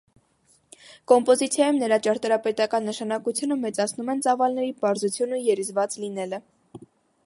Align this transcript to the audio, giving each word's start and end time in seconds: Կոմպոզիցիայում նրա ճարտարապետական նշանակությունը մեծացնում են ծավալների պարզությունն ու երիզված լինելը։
Կոմպոզիցիայում 1.11 1.77
նրա 1.83 1.99
ճարտարապետական 2.07 2.89
նշանակությունը 2.91 3.59
մեծացնում 3.67 4.13
են 4.15 4.27
ծավալների 4.29 4.75
պարզությունն 4.85 5.41
ու 5.43 5.45
երիզված 5.51 6.01
լինելը։ 6.05 6.47